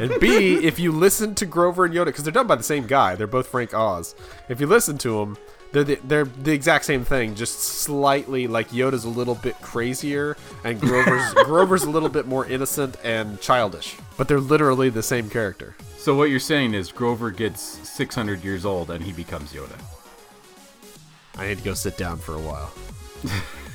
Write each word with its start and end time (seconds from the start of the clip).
And 0.00 0.20
B, 0.20 0.56
if 0.66 0.78
you 0.78 0.92
listen 0.92 1.34
to 1.36 1.46
Grover 1.46 1.84
and 1.84 1.94
Yoda, 1.94 2.06
because 2.06 2.24
they're 2.24 2.32
done 2.32 2.46
by 2.46 2.56
the 2.56 2.62
same 2.62 2.86
guy, 2.86 3.14
they're 3.14 3.26
both 3.26 3.48
Frank 3.48 3.72
Oz. 3.74 4.14
If 4.48 4.60
you 4.60 4.66
listen 4.66 4.98
to 4.98 5.20
them, 5.20 5.38
they're 5.72 5.84
the, 5.84 5.98
they're 6.04 6.24
the 6.24 6.52
exact 6.52 6.84
same 6.84 7.04
thing, 7.04 7.34
just 7.34 7.58
slightly 7.58 8.46
like 8.46 8.70
Yoda's 8.70 9.04
a 9.04 9.08
little 9.08 9.34
bit 9.34 9.60
crazier, 9.62 10.36
and 10.64 10.80
Grover's 10.80 11.34
Grover's 11.44 11.84
a 11.84 11.90
little 11.90 12.08
bit 12.08 12.26
more 12.26 12.46
innocent 12.46 12.96
and 13.04 13.40
childish. 13.40 13.96
But 14.16 14.28
they're 14.28 14.40
literally 14.40 14.88
the 14.90 15.02
same 15.02 15.28
character. 15.28 15.76
So 15.98 16.14
what 16.14 16.30
you're 16.30 16.40
saying 16.40 16.74
is 16.74 16.92
Grover 16.92 17.30
gets 17.30 17.60
600 17.60 18.44
years 18.44 18.64
old 18.64 18.90
and 18.90 19.02
he 19.02 19.12
becomes 19.12 19.52
Yoda. 19.52 19.76
I 21.36 21.48
need 21.48 21.58
to 21.58 21.64
go 21.64 21.74
sit 21.74 21.96
down 21.96 22.18
for 22.18 22.34
a 22.34 22.40
while. 22.40 22.72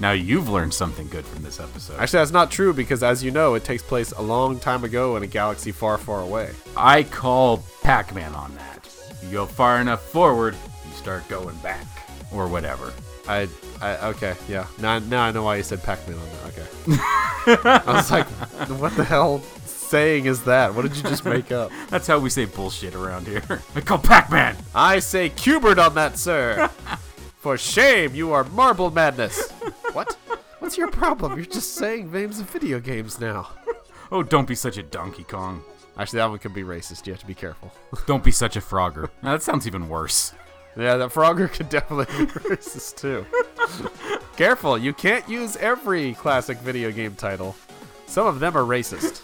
Now 0.00 0.12
you've 0.12 0.48
learned 0.48 0.74
something 0.74 1.08
good 1.08 1.24
from 1.24 1.42
this 1.42 1.60
episode. 1.60 1.98
Actually, 1.98 2.20
that's 2.20 2.30
not 2.32 2.50
true 2.50 2.72
because, 2.72 3.02
as 3.02 3.22
you 3.22 3.30
know, 3.30 3.54
it 3.54 3.64
takes 3.64 3.82
place 3.82 4.12
a 4.12 4.22
long 4.22 4.58
time 4.58 4.84
ago 4.84 5.16
in 5.16 5.22
a 5.22 5.26
galaxy 5.26 5.72
far, 5.72 5.98
far 5.98 6.20
away. 6.20 6.50
I 6.76 7.04
call 7.04 7.64
Pac-Man 7.82 8.34
on 8.34 8.54
that. 8.56 8.88
You 9.22 9.30
go 9.30 9.46
far 9.46 9.80
enough 9.80 10.02
forward, 10.02 10.54
you 10.86 10.92
start 10.96 11.26
going 11.28 11.56
back, 11.58 11.86
or 12.32 12.48
whatever. 12.48 12.92
I, 13.28 13.48
I 13.80 14.08
okay, 14.08 14.34
yeah. 14.48 14.66
Now, 14.78 14.98
now 14.98 15.24
I 15.24 15.30
know 15.30 15.44
why 15.44 15.56
you 15.56 15.62
said 15.62 15.82
Pac-Man 15.82 16.18
on 16.18 16.28
that. 16.32 16.52
Okay. 16.52 17.80
I 17.86 17.92
was 17.94 18.10
like, 18.10 18.26
what 18.78 18.94
the 18.96 19.04
hell 19.04 19.40
saying 19.64 20.26
is 20.26 20.42
that? 20.44 20.74
What 20.74 20.82
did 20.82 20.96
you 20.96 21.02
just 21.02 21.24
make 21.24 21.52
up? 21.52 21.70
That's 21.88 22.06
how 22.06 22.18
we 22.18 22.30
say 22.30 22.46
bullshit 22.46 22.94
around 22.94 23.26
here. 23.26 23.62
I 23.74 23.80
call 23.80 23.98
Pac-Man. 23.98 24.56
I 24.74 24.98
say 24.98 25.28
Q*bert 25.28 25.78
on 25.78 25.94
that, 25.94 26.18
sir. 26.18 26.68
For 27.38 27.56
shame, 27.56 28.14
you 28.14 28.32
are 28.32 28.44
marble 28.44 28.90
madness. 28.90 29.52
What? 29.94 30.12
What's 30.58 30.76
your 30.76 30.90
problem? 30.90 31.36
You're 31.36 31.46
just 31.46 31.74
saying 31.74 32.10
names 32.10 32.40
of 32.40 32.50
video 32.50 32.80
games 32.80 33.20
now. 33.20 33.48
Oh, 34.10 34.24
don't 34.24 34.46
be 34.48 34.56
such 34.56 34.76
a 34.76 34.82
Donkey 34.82 35.22
Kong. 35.22 35.62
Actually, 35.96 36.18
that 36.18 36.30
one 36.30 36.38
could 36.40 36.52
be 36.52 36.64
racist. 36.64 37.06
You 37.06 37.12
have 37.12 37.20
to 37.20 37.26
be 37.26 37.34
careful. 37.34 37.72
Don't 38.06 38.24
be 38.24 38.32
such 38.32 38.56
a 38.56 38.60
Frogger. 38.60 39.08
Now, 39.22 39.32
that 39.32 39.42
sounds 39.42 39.68
even 39.68 39.88
worse. 39.88 40.34
Yeah, 40.76 40.96
that 40.96 41.10
Frogger 41.10 41.50
could 41.50 41.68
definitely 41.68 42.26
be 42.26 42.30
racist 42.32 42.96
too. 42.96 43.24
Careful, 44.36 44.76
you 44.76 44.92
can't 44.92 45.28
use 45.28 45.56
every 45.58 46.14
classic 46.14 46.58
video 46.58 46.90
game 46.90 47.14
title. 47.14 47.54
Some 48.06 48.26
of 48.26 48.40
them 48.40 48.56
are 48.56 48.64
racist. 48.64 49.22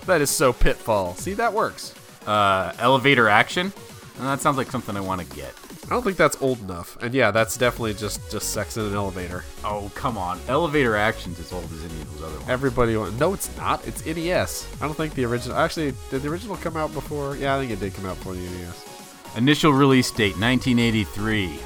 that 0.06 0.20
is 0.20 0.30
so 0.30 0.52
pitfall. 0.52 1.14
See, 1.14 1.34
that 1.34 1.52
works. 1.52 1.94
Uh, 2.26 2.72
elevator 2.80 3.28
action? 3.28 3.72
Uh, 4.18 4.24
that 4.24 4.40
sounds 4.40 4.56
like 4.56 4.70
something 4.70 4.96
I 4.96 5.00
want 5.00 5.20
to 5.20 5.36
get. 5.36 5.52
I 5.84 5.90
don't 5.90 6.02
think 6.02 6.16
that's 6.16 6.40
old 6.40 6.58
enough. 6.60 6.96
And 7.02 7.12
yeah, 7.12 7.30
that's 7.30 7.56
definitely 7.56 7.94
just 7.94 8.30
just 8.30 8.50
sex 8.50 8.76
in 8.76 8.86
an 8.86 8.94
elevator. 8.94 9.44
Oh, 9.62 9.90
come 9.94 10.16
on. 10.16 10.40
Elevator 10.48 10.96
action's 10.96 11.38
as 11.38 11.52
old 11.52 11.64
as 11.64 11.84
any 11.84 12.00
of 12.00 12.12
those 12.14 12.22
other 12.22 12.36
ones. 12.36 12.48
Everybody 12.48 12.94
No, 13.18 13.34
it's 13.34 13.54
not. 13.56 13.86
It's 13.86 14.04
NES. 14.06 14.66
I 14.80 14.86
don't 14.86 14.94
think 14.94 15.14
the 15.14 15.24
original 15.26 15.56
Actually, 15.56 15.92
did 16.10 16.22
the 16.22 16.28
original 16.28 16.56
come 16.56 16.76
out 16.76 16.92
before? 16.94 17.36
Yeah, 17.36 17.56
I 17.56 17.60
think 17.60 17.72
it 17.72 17.80
did 17.80 17.94
come 17.94 18.06
out 18.06 18.16
before 18.16 18.34
the 18.34 18.40
NES. 18.40 19.36
Initial 19.36 19.72
release 19.72 20.10
date 20.10 20.38
1983. 20.38 21.58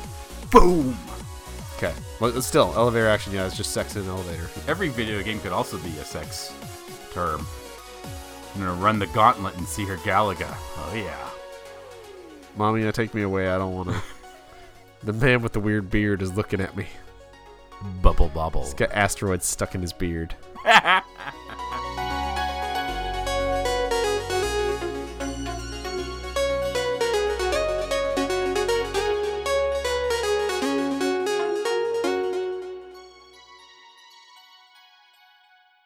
Boom! 0.51 0.97
Okay. 1.77 1.95
Well, 2.19 2.43
still 2.43 2.73
elevator 2.75 3.06
action. 3.09 3.33
Yeah, 3.33 3.47
it's 3.47 3.56
just 3.56 3.73
sex 3.73 3.95
in 3.95 4.03
an 4.03 4.09
elevator. 4.09 4.51
Every 4.67 4.89
video 4.89 5.23
game 5.23 5.39
could 5.41 5.53
also 5.53 5.78
be 5.78 5.91
a 5.91 6.05
sex 6.05 6.53
term. 7.12 7.47
I'm 8.55 8.61
gonna 8.61 8.75
run 8.75 8.98
the 8.98 9.06
gauntlet 9.06 9.56
and 9.56 9.67
see 9.67 9.84
her 9.87 9.97
Galaga. 9.98 10.53
Oh 10.77 10.93
yeah. 10.95 11.30
Mommy, 12.56 12.91
take 12.93 13.15
me 13.15 13.23
away. 13.23 13.48
I 13.48 13.59
don't 13.59 13.75
want 13.75 13.89
to. 13.91 14.03
the 15.05 15.12
man 15.12 15.43
with 15.43 15.53
the 15.53 15.61
weird 15.61 15.91
beard 15.91 16.22
is 16.22 16.33
looking 16.33 16.61
at 16.61 16.77
me. 16.77 16.87
Bubble 18.03 18.28
bobble. 18.28 18.62
He's 18.62 18.75
got 18.75 18.93
asteroids 18.93 19.47
stuck 19.47 19.75
in 19.75 19.81
his 19.81 19.93
beard. 19.93 20.34